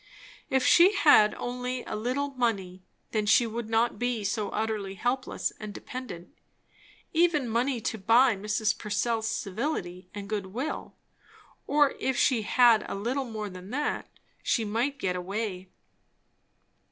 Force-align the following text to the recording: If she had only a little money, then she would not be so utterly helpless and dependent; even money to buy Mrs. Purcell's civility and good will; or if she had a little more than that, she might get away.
If 0.49 0.65
she 0.65 0.95
had 0.95 1.35
only 1.35 1.83
a 1.83 1.95
little 1.95 2.29
money, 2.31 2.81
then 3.11 3.27
she 3.27 3.45
would 3.45 3.69
not 3.69 3.99
be 3.99 4.23
so 4.23 4.49
utterly 4.49 4.95
helpless 4.95 5.53
and 5.59 5.75
dependent; 5.75 6.35
even 7.13 7.47
money 7.47 7.79
to 7.81 7.99
buy 7.99 8.35
Mrs. 8.35 8.75
Purcell's 8.75 9.27
civility 9.27 10.09
and 10.11 10.27
good 10.27 10.47
will; 10.47 10.95
or 11.67 11.91
if 11.99 12.17
she 12.17 12.41
had 12.41 12.83
a 12.89 12.95
little 12.95 13.25
more 13.25 13.47
than 13.47 13.69
that, 13.69 14.09
she 14.41 14.65
might 14.65 14.97
get 14.97 15.15
away. 15.15 15.69